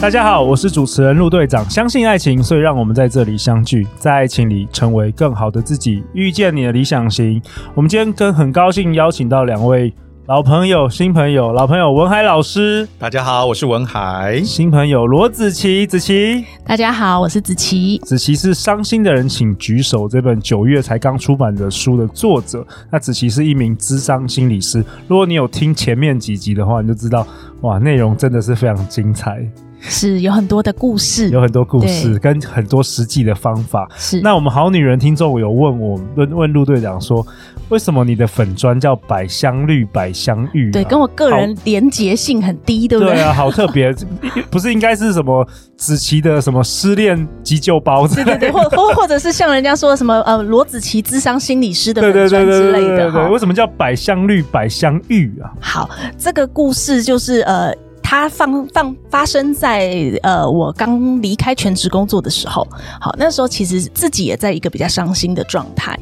[0.00, 1.68] 大家好，我是主持人陆队长。
[1.68, 7.42] 相信爱情，所以让我们在这里相聚，在爱情里成为更好的自己，遇见你的理想型。
[7.74, 9.92] 我们今天跟很高兴邀请到两位
[10.28, 11.54] 老朋友、新朋友。
[11.54, 14.42] 老朋友文海老师，大家好，我是文海。
[14.44, 17.96] 新朋友罗子琪，子琪，大家好，我是子琪。
[18.04, 22.62] 子琪是伤心的人请举手这本九月才刚出版的书的作者。
[22.90, 24.84] 那子琪是一名咨商心理师。
[25.06, 27.26] 如果你有听前面几集的话，你就知道
[27.62, 29.42] 哇，内容真的是非常精彩。
[29.80, 33.88] 是有很多的故事，有很多故事跟很多实际的方法。
[33.96, 37.24] 是那我们好女人听众有问我问问陆队长说，
[37.68, 40.72] 为什么你的粉砖叫百香绿百香玉、啊？
[40.72, 43.14] 对，跟我个人连结性很低，对不对？
[43.14, 43.94] 对啊，好特别，
[44.50, 48.06] 不是应该是什么子琪的什么失恋急救包？
[48.08, 53.28] 对对对，或或或者是像人家说什么呃罗子琪智商心理师的粉砖之类的对？
[53.28, 55.50] 为什么叫百香绿百香玉啊？
[55.60, 57.74] 好，这个故事就是呃。
[58.10, 59.92] 它放放发生在
[60.22, 62.66] 呃，我刚离开全职工作的时候。
[62.98, 65.94] 好，那时候其实自己也在一个比较伤心的状态。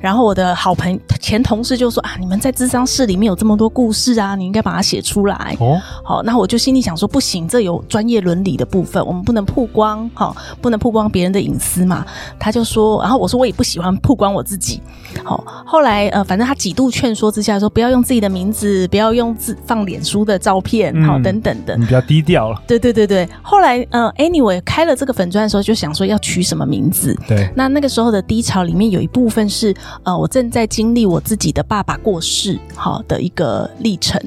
[0.00, 5.56] 然后我的好朋前同事就说啊，你们在智商室里面有这么多故事啊，你应该把它写出来。
[5.60, 12.04] 哦，好，那我就心里想说，不行，这有专业伦理的部分，我们不能曝光，好，不能曝光别人的隐私嘛。
[12.40, 14.80] 他就说，然后我说我也不喜欢曝光我自己。
[15.22, 21.51] 好，后来呃，反正他几度劝说之下说，不要用自己的名字，不要用自放脸书的照片，好，等等。
[21.76, 23.28] 你比较低调了，对对对对。
[23.42, 27.16] 后来，呃，anyway，开了这个粉钻的时候，就想说要取什么名字。
[27.28, 34.20] 对，那那个时候的低潮里面有一部分是，呃，我正在经历我自己的爸爸过世，好的一个历程。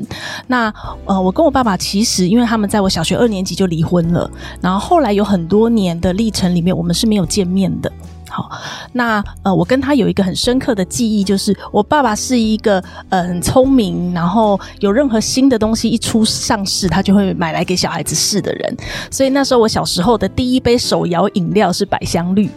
[0.48, 0.74] 那，
[1.06, 4.30] 呃，我跟我爸爸其实，因为他们在我小学二年级就离婚了，
[4.62, 7.92] 然后后来有很多年的历程里面，我们是没有见面的。
[8.30, 8.50] 好，
[8.94, 18.78] 那呃，我跟他有一个很深刻的记忆，就是我爸爸是一个呃很聪明，然后有任何新的东西一出上市，他就会买来给小孩子试的人。
[19.12, 22.50] 所以那时候我小时候的第一杯手摇饮料是百香绿。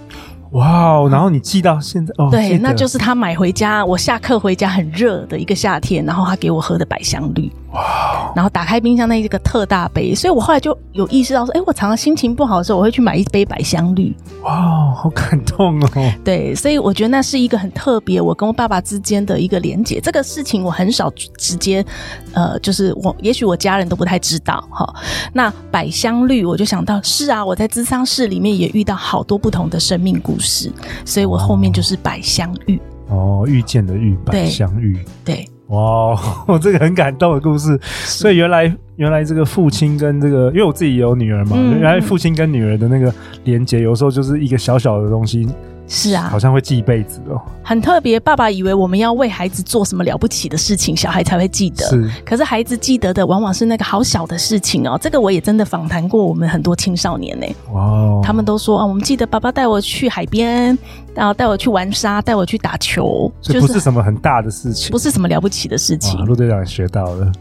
[0.53, 1.09] 哇哦！
[1.13, 7.53] 然后你记到现在哦，对，那就是他买回家，我下课回家很热的一个夏天，然后他给我喝的百香绿。
[7.73, 8.08] 哇！
[8.35, 14.15] 然后打开冰箱那一个特大杯，所以我后来就有意识到说，哎，我常常心情不好的时候，我会去买一杯百香绿。
[14.43, 16.13] 哇，好感动哦！
[16.25, 20.01] 对，所以我觉得那是一个很特别，我跟我爸爸之间的一个连结。
[20.01, 21.85] 这个事情我很少直接，
[22.33, 24.95] 呃，就是我也许我家人都不太知道哈。
[25.33, 30.71] 那百香绿，我就想到是啊，我在咨商室里面也遇到好多不同的生命故事，
[31.05, 32.81] 所以我后面就是百香玉。
[33.09, 35.05] 哦，遇见的遇，百香玉。
[35.25, 35.49] 对。
[35.69, 37.79] 哇，我 这个很感动的故事。
[37.83, 43.13] 所以原来原来这个父亲跟这个，因为我自己也有女儿嘛，嗯、原来父亲跟女儿的那个
[43.45, 45.49] 连接，有时候就是一个小小的东西。
[45.89, 48.21] 是啊，好像会记一辈子哦，很特别。
[48.21, 51.87] 爸爸以为我们要为孩子做什么了不起的事情，小孩才会记得。
[51.87, 54.99] 是，可是孩子记得的往往是那个好小的事情哦。
[55.01, 57.47] 这个我也真的访谈过我们很多青少年呢。
[57.73, 60.77] 哇、哦，他们都说啊，我们记得爸爸带我去海边，
[61.15, 66.23] 然后带我去玩沙，带我去打球，这不是什么很大的事情，不是什么了不起的事情。
[66.27, 67.33] 陆队长学到了。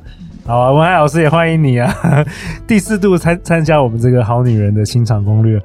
[0.48, 1.94] 好啊，文海老师也欢迎你啊！
[2.66, 5.62] 第四度参参加我们这个好女人的清场攻略。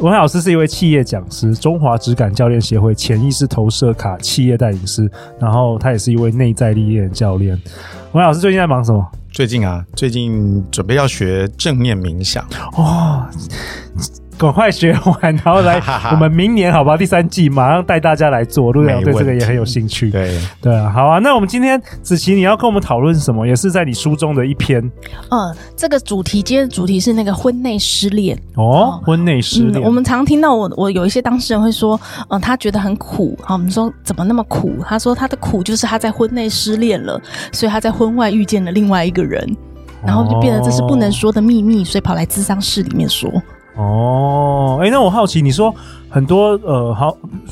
[0.00, 5.08] 文海老师是一位企业讲师，中华质感教练协会潜意识投射卡企业带领师，
[5.38, 7.52] 然后他也是一位内在力量教练。
[8.10, 9.08] 文海老师最近在忙什么？
[9.30, 12.44] 最近啊，最近准备要学正念冥想
[12.76, 13.24] 哦。
[14.36, 15.80] 赶快学完，然后来
[16.10, 16.96] 我们明年好吧？
[16.96, 18.72] 第三季马上带大家来做。
[18.72, 20.10] 陆队长对这个也很有兴趣。
[20.10, 21.18] 对对啊，好啊。
[21.20, 23.46] 那我们今天子琪，你要跟我们讨论什么？
[23.46, 24.82] 也是在你书中的一篇。
[25.30, 29.84] 嗯，这个主题今天的主题是那个婚内失恋哦，婚内失恋、嗯。
[29.84, 33.38] 我们常听到我我有一些当事人会说，嗯，他觉得很苦。
[33.42, 34.72] 好，我们说怎么那么苦？
[34.84, 37.20] 他说他的苦就是他在婚内失恋了，
[37.52, 39.56] 所以他在婚外遇见了另外一个人，
[40.04, 43.30] 然后就变得这是不能说的秘密，所以跑来咨商室里面说。
[43.76, 45.74] 哦，哎、欸，那我好奇，你说
[46.08, 47.10] 很多呃好，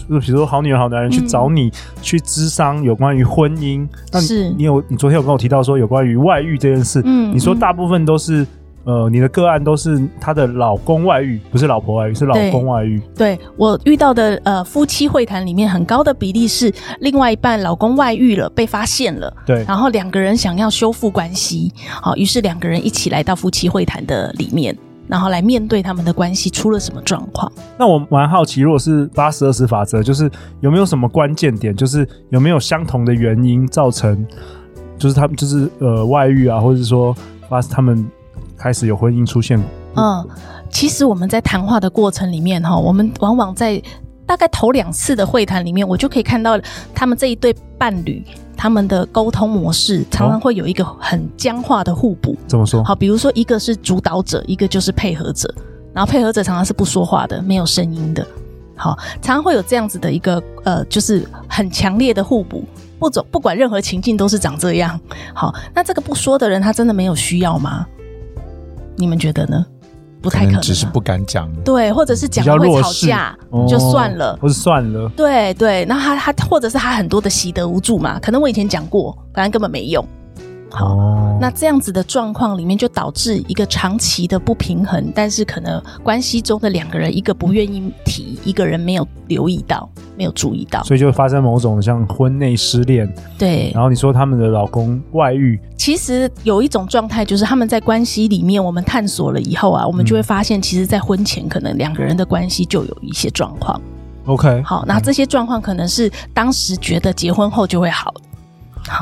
[0.08, 8.46] 比如说好女人、好男人去找你、嗯、去咨商有关于婚姻，那是你有你昨天有跟我提到说有关于外遇这件事，嗯，你说大部分都是
[8.84, 13.00] 呃你的个案都是她的老公外遇，不是老婆外遇，是老公外遇。
[13.16, 24.76] 对，对我遇到的呃夫妻会谈里面很高的比例是另外一半老公外遇了，被发现了，对，然后两个人想要修复关系，好，于是两个人一起来到夫妻会谈的里面。
[25.12, 27.52] 然后来面对他们的关系出了什么状况。
[27.76, 30.30] 那我蛮好奇，如果是八十二十法则，就是
[30.60, 34.26] 有没有什么关键点，就是有没有相同的原因造成，
[34.96, 37.14] 就是他们就是呃外遇啊，或者是说
[37.46, 38.10] 发他们
[38.56, 39.62] 开始有婚姻出现？
[39.96, 40.26] 嗯，
[40.70, 43.82] 其实我们在谈话的过程里面哈，我们往往在
[44.24, 46.58] 大概头两次的会谈里面，我就可以看到
[46.94, 48.24] 他们这一对伴侣。
[48.56, 52.36] 他们的沟通模式常常会有一个很僵化的互补。
[52.46, 52.82] 怎么说？
[52.84, 55.52] 好，比如说一个是主导者，一个就是配合者，
[55.92, 58.26] 然后配合者常常是不说话的，没有声音的。
[58.76, 62.64] 好，常常会有这样子的一个呃，就是很强烈的互补，
[62.98, 64.98] 不走不管任何情境都是长这样。
[65.34, 67.86] 好，那这个不说的人，他真的没有需要吗？
[68.96, 69.64] 你们觉得呢？
[70.22, 71.50] 不太可能，只是不敢讲。
[71.64, 73.36] 对，或者是讲会吵架，
[73.68, 75.10] 就算了，或是算了。
[75.16, 80.06] 对对，那他他或者是他很多的习得无助嘛，可能我以前讲过，反正根本没用。
[80.72, 93.12] 好，哦、那这样子的状况里面，就导致一个长期的不平衡，但是可能关系中的两个人，一个不愿意提，一个人没有留意到，没有注意到，所以就发生某种像婚内失恋。
[93.38, 103.78] 对，然后你说他们的老公外遇，其实有一种状态，就是他们在关系里面，我们探索了以后啊，我们就会发现，其实，在婚前可能两个人的关系就有一些状况。
[104.24, 108.14] OK，好，那这些状况可能是当时觉得结婚后就会好。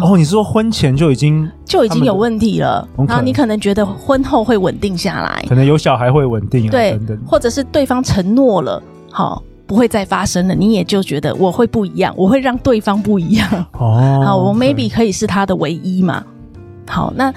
[0.02, 13.48] 哦，你是说婚前就已经就已经有问题了，然后你可能觉得婚后会稳定下来，可能有小孩会稳定啊，对，等等，或者是对方承诺了，好，不会再发生了，你也就觉得我会不一样，我会让对方不一样。
[13.72, 16.24] 哦，好，我 maybe 可以是他的唯一嘛？
[16.86, 17.32] 好，那。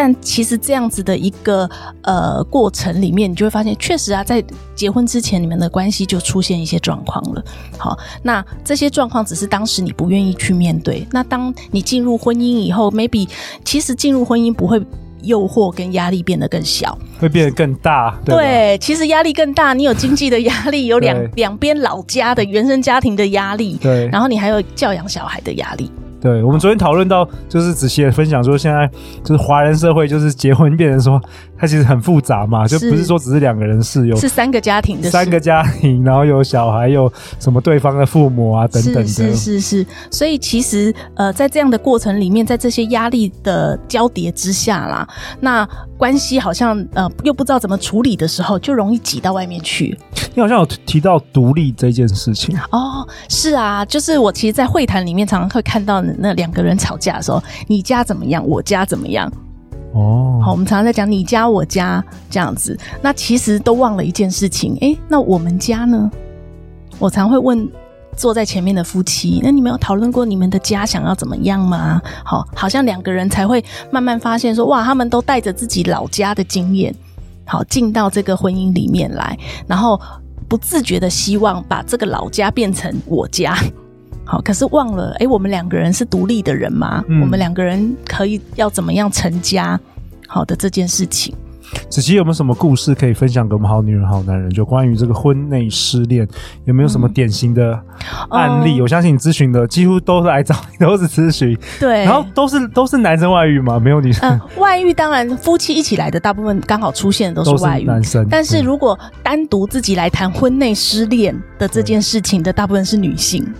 [0.00, 1.68] 但其实这样子的一个
[2.02, 4.40] 呃过程里面，你就会发现，确实啊，在
[4.76, 7.44] 结婚之前，你们的关系就出现一些状况了。
[7.76, 11.04] 好，那这些状况只是当时你不愿意去面对。
[11.10, 13.28] 那当你进入婚姻以后，maybe
[13.64, 14.80] 其实进入婚姻不会
[15.22, 18.16] 诱惑跟压力变得更小，会变得更大。
[18.24, 19.74] 对，对，其实压力更大。
[19.74, 25.90] 你有经济的压力，有两两边老家的原生家庭的压力，对，然后你还有教养小孩的压力。
[26.20, 28.90] 对，我们昨天讨论到，就是子琪也分享说，现在
[29.22, 31.20] 就是华人社会，就是结婚变成说，
[31.56, 45.64] 它其实很复杂嘛，就不是说只是两个人事，有是三个家庭的三个家庭，然后有小孩，有什么对方的父母啊等等的，是是是是，所以其实呃，在这样的过程里面，在这些压力的交叠之下啦，那
[45.96, 49.96] 关系好像呃又不知道怎么处理的时候，就容易挤到外面去。
[50.34, 56.02] 你好像有提到独立这件事情哦，是啊，就是我其实，在会谈里面常常会看到。
[56.18, 58.46] 那两个人吵架的时候，你家怎么样？
[58.46, 59.30] 我家怎么样？
[59.94, 64.76] 哦，好，我们常常在讲你家我家这样子，那其实都忘了一件事情。
[64.80, 66.10] 诶，那我们家呢？
[66.98, 67.66] 我常会问
[68.16, 72.02] 坐在前面的夫妻，那你们有讨论过你们的家想要怎么样吗？
[72.24, 76.94] 好，好像两个人才会慢慢发现说，哇，他们都带着自己老家的经验，
[77.46, 79.98] 好，进到这个婚姻里面来，然后
[80.48, 83.56] 不自觉的希望把这个老家变成我家。
[84.30, 87.02] 好，可是忘了，哎、欸，我们两个人是独立的人吗？
[87.08, 89.80] 嗯、我们两个人可以要怎么样成家？
[90.26, 91.34] 好的这件事情，
[91.88, 94.50] 子琪有没有什么故事可以分享给我们好女人、好男人？
[94.50, 96.28] 就关于这个婚内失恋，
[96.66, 97.72] 有没有什么典型的
[98.28, 98.78] 案例？
[98.78, 101.58] 嗯、我相信你咨询的几乎都是来找你，都是咨询。
[101.80, 103.80] 对，然后都是都是男生外遇嘛？
[103.80, 104.28] 没有女生？
[104.28, 108.28] 嗯，外遇当然夫妻一起来的大部分刚好出现的都是外遇，男生。
[108.30, 113.50] 但是如果单独自己来谈婚内失恋的这件事情的，大部分是女性。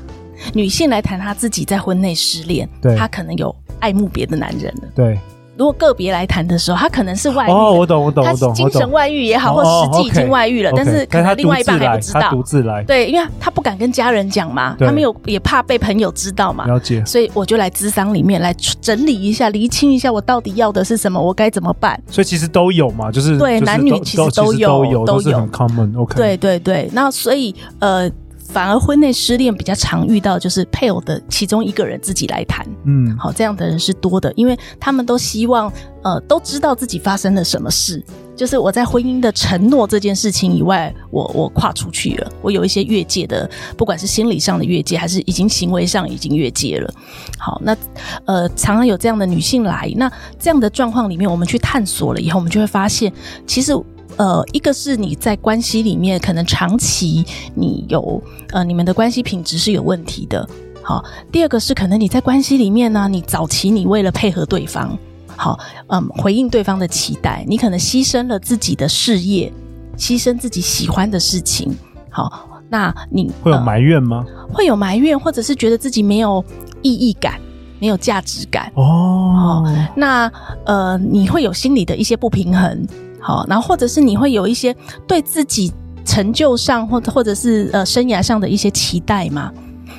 [0.54, 4.88] 女性来谈她自己在婚内失恋，对，她可能有爱慕别的男人了。
[4.94, 5.18] 对，
[5.56, 7.50] 如果个别来谈的时候，她可能是外遇。
[7.50, 8.54] 哦，我懂，我懂，我懂。
[8.54, 12.30] 精神外遇也好，或实际已经外遇了，但是可能另外一半还不知道。
[12.30, 16.66] 独自来，对，因为他不敢跟家人讲嘛，他没有也怕被朋友知道嘛。
[16.66, 17.04] 了解。
[17.04, 22.00] 所以我就来咨商里面来整理一下，厘清一下我到底要的是什么，我该怎么办。
[22.08, 25.98] 所以其实都有嘛，就是对男女其实都有，都有很 common。
[25.98, 26.14] OK。
[26.16, 28.10] 对对对，那所以呃。
[28.58, 35.72] 反而婚内失恋比较常遇到，就是配偶的其中一个人自己来谈，嗯，好，这样的人是多的，因为他们都希望，
[36.02, 46.92] 呃，都知道自己发生了什么事，就是我在婚姻的承诺这件事情以外，我我跨出去了，我有一些越界的，不管是心理上的越界，还是已经行为上已经越界了。
[47.38, 47.76] 好，那
[48.24, 53.12] 呃，常常有这样的女性来，那这样的状况里面，我们去探索了以后，我们就会发现，
[53.46, 53.72] 其实。
[54.18, 58.20] 呃，一个是你在关系里面可能长期你有
[58.50, 60.46] 呃你们的关系品质是有问题的，
[60.82, 61.04] 好。
[61.30, 64.98] 第二个是可能你在关系里面呢，你早期你为了配合对方，
[65.36, 65.56] 好，
[65.86, 69.52] 嗯，回应对方的期待，你可能牺牲了自己的事业，
[69.96, 71.72] 牺牲自己喜欢的事情，
[72.10, 74.24] 好，那你会有埋怨吗？
[74.26, 76.44] 呃，会有埋怨，或者是觉得自己没有
[76.82, 77.40] 意义感，
[77.78, 79.64] 没有价值感哦。
[79.94, 80.28] 那
[80.66, 82.84] 呃，你会有心理的一些不平衡。
[83.20, 84.74] 好，然后或者是你会有一些
[85.06, 85.72] 对自己
[86.04, 89.52] 成就上或或者是呃生涯上的一些期待吗？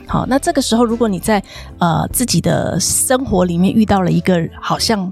[0.08, 1.44] 好，那这个时候如果你在
[1.78, 5.12] 呃自己的生活里面遇到了一个好像。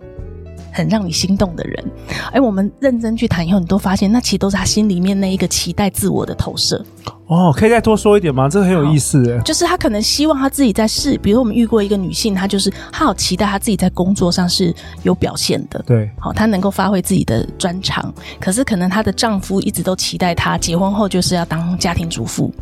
[0.73, 1.91] 很让你心动的人，
[2.31, 6.85] 哎，我们认真去谈以后，你都发现那其实都是他心里面那一个期待自我的投射。
[7.27, 8.47] 哦，可以再多说一点吗？
[8.47, 9.39] 这个很有意思。
[9.43, 18.13] 就是他可能希望他自己在事，比如我们遇过一个女性，她就是她好期待她自己在工作上是有表现的，对，好，她能够发挥自己的专长。
[18.39, 22.53] 可是可能她的丈夫一直都期待她结婚后就是要当家庭主妇。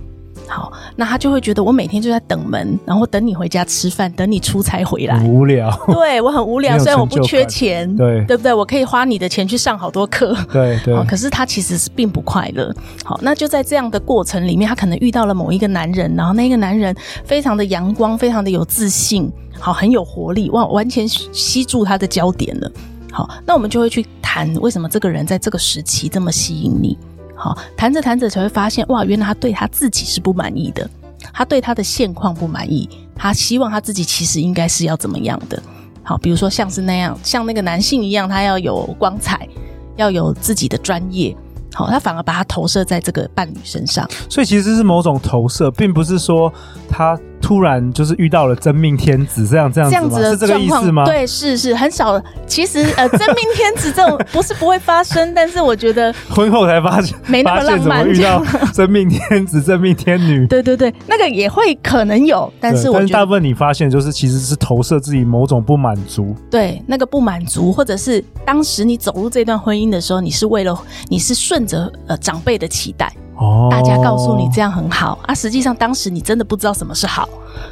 [0.48, 5.70] 好，那他就会觉得我每天就在等门，然后等你回家吃饭，等你出差回来，无聊。
[5.92, 8.54] 对，我很无聊，虽然我不缺钱，对，对不对？
[8.54, 10.96] 我可以花你的钱去上好多课，对对。
[11.06, 12.74] 可是他其实是并不快乐。
[13.04, 22.72] 好，那就在这样的过程里面，他可能遇到了某一个男人，然后那个男人非常的阳光，非常的有自信，好，很有活力，哇，完全吸住他的焦点了。
[23.12, 26.98] 好，那我们就会去谈为什么这个人在这个时期这么吸引你。
[27.46, 30.90] 好，谈着谈着才会发现，哇，原来他对他自己是不满意的，
[31.32, 35.62] 他对他的现况不满意，他希望他自己其实应该是要怎么样的？
[36.02, 39.48] 好，比如说像是那样，像那个男性一样，他要有光彩，
[39.96, 41.38] 要有自己的专业。
[41.72, 46.52] 好，他反而把他投射在这个伴侣身上，所以其实是某种投射，并不是说
[46.90, 51.06] 他突然就是遇到了真命天子这样这样子，这样子是这个意思吗？
[51.06, 52.20] 对，是是很少。
[52.48, 60.48] 其实呃，真命天子这种不是不会发生，但是我觉得 婚后才发现没那么浪漫，遇到 真命天子、真命天女。
[60.48, 66.36] 对对对，那个也会可能有，但是我觉得大部分你发现就是其实是投射自己某种不满足。
[66.50, 70.76] 对，那个不满足，或者是当时你走入这段婚姻的时候，你是为了
[71.10, 71.66] 你是顺。
[71.66, 77.28] 着呃长辈的期待，哦，大家告诉你这样很好啊，实际上当时你真的不知道什么是好，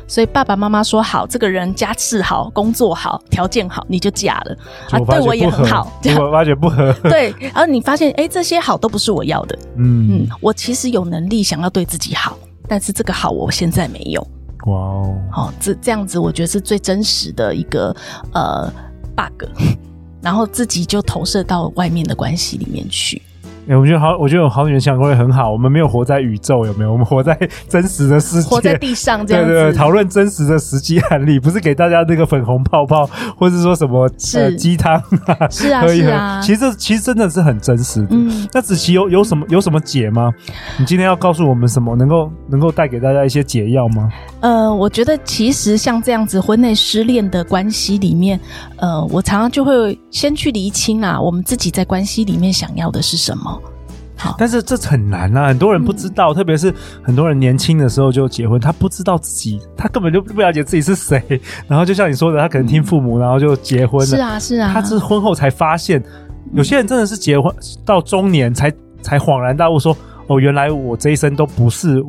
[0.08, 4.58] 所以爸爸妈妈说好，这个人家世好，工作好，条件好，你就嫁了
[4.92, 10.24] 啊，对我也很好，结果发觉不合， 对，然后你发现哎，这些好都不是我要的，嗯。
[10.24, 14.22] 嗯，我其实有能力想要对自己好，但是这个好我现在没有，
[14.66, 17.96] 哇哦，好，这这样子我觉得是最真实的一个
[18.34, 18.70] 呃
[19.16, 19.48] bug，
[20.22, 23.22] 然后自己就投射到外面的关系里面去。
[23.66, 25.50] 哎、欸，我觉得好，我觉得好女人情感攻略很好。
[25.50, 26.92] 我们没有活在宇宙，有没有？
[26.92, 27.38] 我们活在
[27.70, 29.50] 真实的世界，活在地上这样子。
[29.50, 35.50] 对对对，讨论真实的实际案例，不是给大家那个粉红泡泡，或是说什么是鸡汤、呃。
[35.50, 36.42] 是啊，是啊。
[36.42, 38.10] 其实，其实真的是很真实的。
[38.12, 38.48] 嗯。
[38.52, 40.30] 那子琪有有什么有什么解吗？
[40.78, 41.96] 你今天要告诉我们什么？
[41.96, 44.10] 能够能够带给大家一些解药吗？
[44.42, 48.38] 呃，我觉得其实像这样子婚内失恋的关系里面，
[48.76, 53.53] 呃，我常常就会先去厘清啊，我们自己在关系里面想要的是什么。
[54.24, 61.22] 好，但是这很难啊，很多人不知道，嗯、特别是很多人年轻的时候就结婚，他不知道自己，他根本就不了解自己是谁。
[61.68, 64.06] 然后就像你说的，他可能听父母，然后就结婚了。
[64.06, 64.72] 是啊，是啊。
[64.74, 66.02] 他是婚后才发现，
[66.54, 67.54] 有些人真的是结婚
[67.84, 69.96] 到中年才才恍然大悟，说
[70.28, 72.02] ：“哦，原来我这一生都不是。”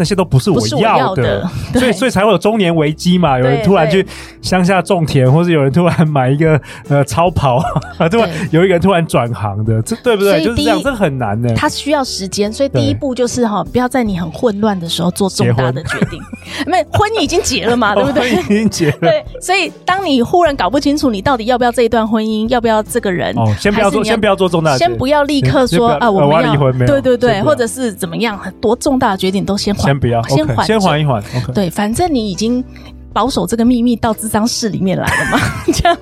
[0.00, 3.38] 那些都不是我要的，要的 所以所以才会有中年危机嘛。
[3.38, 4.04] 有人突然去
[4.40, 7.62] 乡下种田，或者有人突然买一个呃超跑，
[8.10, 10.42] 对吧有一个人突然转行的，这对不对？
[10.42, 11.52] 就是这样，这很难的。
[11.54, 16.18] 他需要时间，所以第一步就是哈，不要在你很混乱的时候做重大的决定。
[16.66, 18.34] 没婚姻已经结了嘛，对不对？
[18.36, 18.96] 婚已经结了。
[19.02, 29.89] 对，所以当你忽然搞不清楚你到底要不要这一段婚姻，要不要这个人，哦，先不要做，先不要做重大，先不要立刻说啊，我们要离婚，没，对对对，或者是怎么样，很多重大的决定都先缓。
[29.90, 31.22] 先不要，先缓，先缓一缓。
[31.54, 32.64] 对，反正你已经
[33.12, 35.38] 保守这个秘密到智商室里面来了嘛，
[35.72, 35.98] 这样。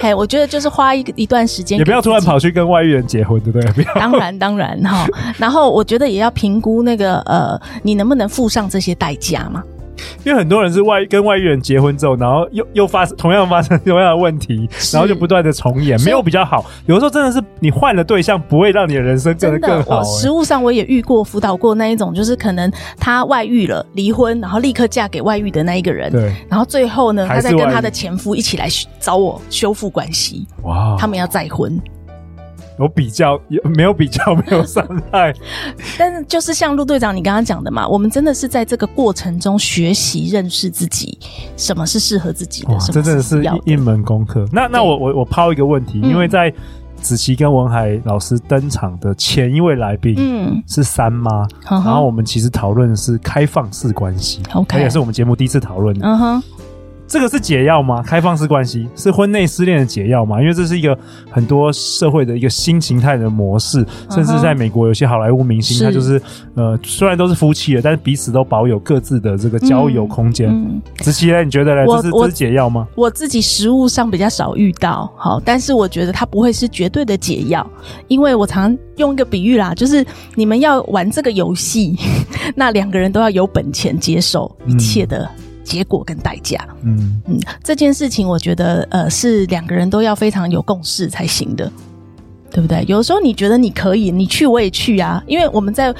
[0.00, 3.70] 哎，我觉得就是花一个一段时间，也不要突然跑去跟外遇人结婚，对不对？
[3.72, 3.94] 不要。
[3.94, 5.06] 当然，当然哈。
[5.38, 9.62] 然后我觉得也要评估那个呃，你能不能付上这些代价嘛。
[10.24, 16.64] 因为很多人是外跟外遇人结婚之后，然后又又发生同样发生同样的问题，然后就不断的重演，没有比较好。
[16.86, 20.02] 有的时候真的是你换了对象，不会让你的人生变得更好。
[20.04, 28.68] 实物上我也遇过辅导过那一种，就是可能他外遇了，离婚，然后立刻嫁给外遇的那一个人，对，然后最后呢，他再跟他的前夫一起来
[29.00, 31.80] 找我修复关系，哇，他们要再婚。
[32.78, 35.32] 有比较，有没有比较，没有伤害。
[35.98, 41.18] 但是，就是像陆队长你刚刚讲的嘛，我们真的是在这个过程中学习认识自己，
[41.56, 44.46] 什么是适合自己的，什么真的是一门功课。
[44.52, 46.52] 那那我我我抛一个问题，因为在
[46.96, 56.42] 子琪跟文海老师登场的前一位来宾，嗯，是三妈，然后我们其实讨论的是开放式关系，OK，也是我们节目第一次讨论的，嗯哼。
[57.12, 58.02] 这个是解药吗？
[58.02, 60.40] 开放式关系是婚内失恋的解药吗？
[60.40, 60.98] 因为这是一个
[61.30, 66.18] 很多社会的一个新形态的模式，甚至在美国有些好莱坞明星，他就是
[66.54, 70.50] 呃，虽然都是夫妻了，但是彼此都保有各自的这个交友空间。
[71.00, 71.44] 子琪呢？
[71.44, 71.84] 你觉得呢？
[71.86, 72.88] 这是这是解药吗？
[72.94, 77.70] 我自己实务上比较少遇到，好，但是我觉得它不会是绝对的解药，
[78.08, 80.02] 因为我常用一个比喻啦，就是
[80.34, 81.94] 你们要玩这个游戏，
[82.56, 85.30] 那两个人都要有本钱接受一切的。
[85.36, 91.70] 嗯结果跟代价，嗯嗯，这件事情我觉得呃是两个人都要非常有共识才行的，
[92.50, 92.84] 对不对？
[92.88, 95.94] 有时候你觉得你可以，你去我也去啊，因为我们在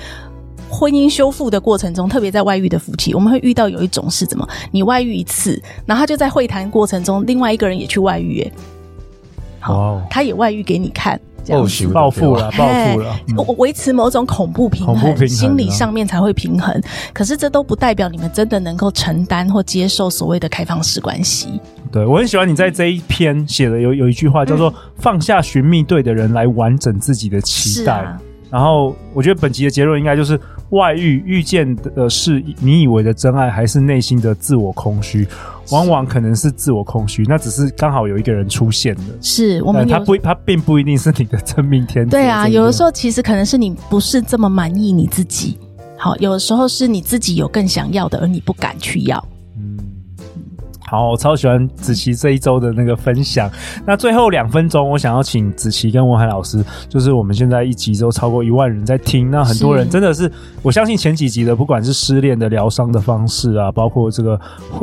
[0.69, 4.49] 婚姻修复的过程中，特别在外遇的夫妻，我们会遇到有一种是怎么？
[4.71, 8.53] 你外遇一次，然后他就在会谈过程中，另外一个人也去外遇，耶，
[9.61, 11.21] 好.他也外遇给你看。
[11.49, 13.21] 报复报复了，暴富了。
[13.37, 16.81] 我维持某种恐怖平衡，恐怖平衡，心理上面才会平衡。
[17.13, 21.61] 可是这都不代表你们真的能够承担或接受所谓的开放式关系。
[21.91, 28.17] 对，我很喜欢你在这一篇写的有有一句话叫做“放下寻觅对的人来完整自己的期待”。
[28.53, 30.39] 然后我觉得本集的结论应该就是：
[30.71, 35.27] 外遇遇见的是你以为的真爱，还是内心的自我空虚？
[35.71, 39.03] 往往可能是自我空虚，那只是刚好有一个人出现了。
[39.23, 42.11] 是我们他不，他并不一定是你的真命天子。
[42.11, 45.59] 对啊，有的时候其实可能是你不是这么满意你自己。
[45.97, 49.25] 好，有的时候是你自己有更想要的，而你不敢去要。
[50.93, 53.51] 好，我超喜欢子琪这一周的那个分享。
[53.87, 64.39] 那最后两分钟，我想要请子琪跟文海老师，就是我们现在一集都超过一万人在听，那很多人真的是，是我相信前几集的，不管是失恋的疗伤的方式啊，包括这个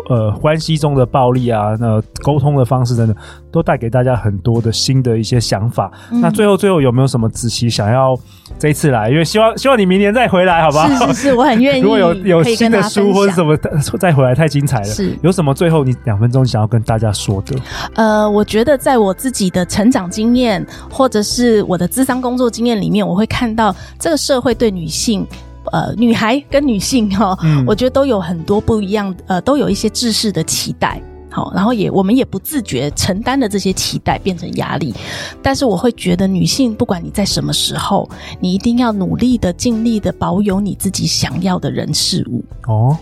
[0.09, 3.15] 呃关系中的暴力啊，那沟通的方式等等，
[3.51, 5.91] 都带给大家很多的新的一些想法。
[6.11, 8.17] 嗯、那最后最后有没有什么子琪想要
[8.57, 9.09] 这一次来？
[9.09, 10.87] 因为希望希望你明年再回来，好不好？
[10.87, 11.81] 是是是，我很愿意。
[11.83, 13.55] 如果有有新的书或者什么
[13.99, 14.85] 再回来，太精彩了。
[14.85, 15.95] 是有什么最后你？
[16.05, 17.55] 两分钟想要跟大家说的，
[17.93, 25.27] 呃，我觉得在我自己的成长经验，或者是我的智商工作经验里面，我会看到这个社会对女性，
[25.73, 34.93] 呃，女孩跟女性哈，嗯，我觉得都有很多不一样，呃，都有一些制式的期待，好，然后也我们也不自觉承担的这些期待变成压力，
[35.41, 38.09] 但是我会觉得女性不管你在什么时候，
[38.39, 42.97] 你一定要努力的、尽力的保有你自己想要的人事物哦。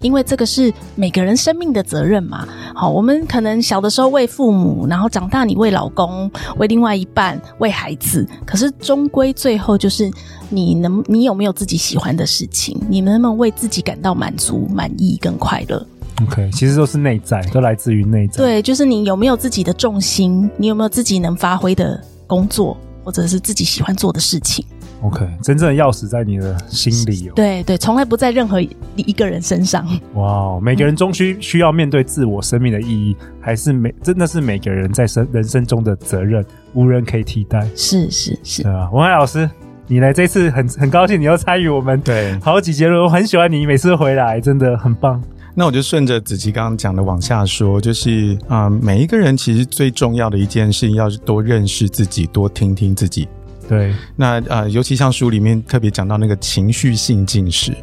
[0.00, 2.48] 因为这个是每个人生命的责任嘛。
[2.74, 8.26] 好，我们可能小的时候为父母，然后长大你为老公、为另外一半、为孩子。
[8.46, 10.10] 可是终归最后就是
[10.48, 12.80] 你能，你有没有自己喜欢的事情？
[12.88, 15.84] 你能不能为自己感到满足、满意跟快乐
[16.22, 18.36] ？OK，其实都是内在，都来自于内在。
[18.36, 20.50] 对，就是你有没有自己的重心？
[20.56, 24.64] 你有没有自己能发挥的工作，或者是自己喜欢做的事情
[25.02, 27.32] ？OK，真正的钥匙在你的心里哦。
[27.34, 29.86] 对对，从来不在任何一个人身上。
[30.14, 37.66] 哇，每个人终需需要面对自我生命的意义，还是每真的是每个人在生人生中的责任，无人可以替代。
[37.74, 39.48] 是是是，对啊，文海老师，
[39.86, 45.22] 你来这次很很高兴你又参与我们对好几节了，我很喜欢你每次回来，真的很棒。
[45.60, 53.28] 那我就顺着子琪刚刚讲的往下说，就是啊、呃，每一个人其实最重要的一件事情，要是多认识自己，多听听自己。
[53.68, 57.76] 对，那呃，尤其像书里面特别讲到那个情绪性进食，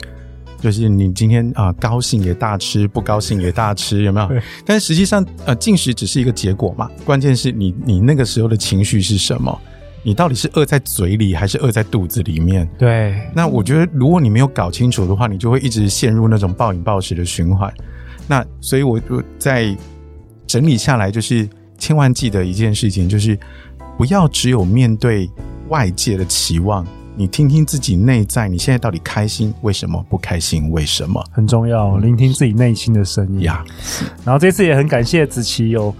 [0.59, 4.27] 就是你今天啊、呃、高兴也大吃，不高兴也大吃，有没有？
[4.27, 9.55] 对但实际上，呃，进食只是一个结果嘛，关键是你你那个时候的情绪是什么？
[10.07, 12.65] 你到底是饿在嘴里，还是饿在肚子里面？
[12.79, 13.29] 对。
[13.35, 17.69] 那我觉得，如果你没有搞清楚的话，你就会一直陷入那种暴饮暴食的循环。
[18.25, 19.75] 那所以，我我在
[20.47, 21.45] 整理下来，就是
[21.77, 23.37] 千万记得一件事情，就是
[23.97, 25.29] 不要只有面对。
[25.67, 29.53] 外界的期望，你听听自己内在，你现在到底开心？
[29.63, 30.71] 为什么不开心？
[30.71, 31.21] 为什么？
[31.29, 33.65] 很重要，聆听自己内心的声音呀。
[34.23, 35.93] 然后这次也很感谢子琪有，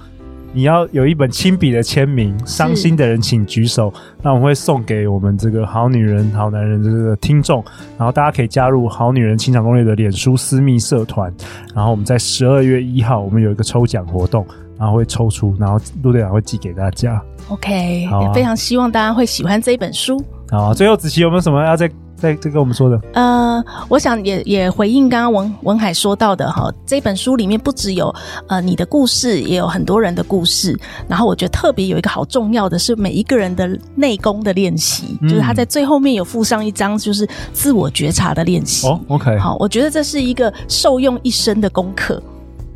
[0.58, 3.94] 你要有一本亲笔的签名，伤心的人请举手，
[4.24, 7.64] 那我们会送给我们这个好女人、好男人的这个听众，
[7.96, 11.32] 然后大家可以加入好女人情场攻略的脸书私密社团，
[11.76, 14.44] 然后我们在十二月一号我们有一个抽奖活动。
[14.80, 17.20] 然后会抽出，然后陆队长会寄给大家。
[17.50, 20.24] OK，好、啊，非常希望大家会喜欢这一本书。
[20.50, 23.00] 好、啊，最后子琪有没有什么要再再再跟我们说的？
[23.14, 28.14] 呃，我想也也回应刚刚文文海说到的哈，这本书里面不只有
[28.48, 30.78] 呃你的故事，也有很多人的故事。
[31.08, 38.88] 然后我觉得特别有一个好重要的是每一个人的内功的练习，嗯、就是他在最后面有附上一张就是自我觉察的练习。
[38.88, 42.22] 哦，OK，好，我觉得这是一个受用一生的功课。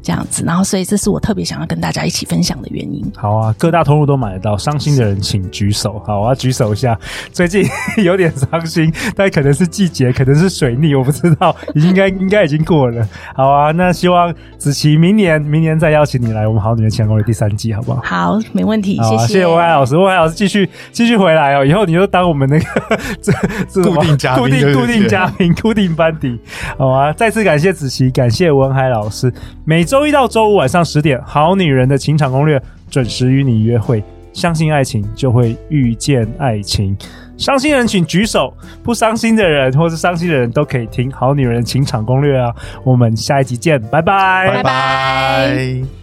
[0.02, 3.04] 这样子，然后所以这是我特别想要跟大家一起分享的原因。
[3.16, 4.58] 好啊，各大通路都买得到。
[4.58, 6.02] 伤心的人请举手。
[6.06, 6.98] 好，我要举手一下。
[7.32, 7.66] 最近
[8.04, 13.08] 有点伤心，但可能是季节，可能是水逆，我不知道，应该 应该已经过了。
[13.34, 18.02] 好啊，那希望子琪明年明年再邀请你来我们好女人情场攻略第三季，好不好？
[18.04, 18.98] 好，没问题。
[18.98, 21.66] 谢谢，谢谢温海老师，文海老师继续继续回来哦。
[21.66, 23.32] 以后你就当我们那个这
[23.70, 26.40] 这固定嘉宾， 固定固定嘉宾，固定班底。
[26.78, 29.34] 好啊，再次感谢子琪，感谢文海老师。
[29.66, 32.58] 每周一到周五晚上十点，《好女人的情场攻略》
[32.90, 34.02] 准时与你约会。
[34.32, 36.96] 相信爱情，就会遇见爱情。
[37.36, 42.56] 伤心人请举手，不伤心的人或是伤心的人都可以听《好女人的情场攻略》啊。
[42.86, 46.01] 我们下一集见，拜拜，拜拜。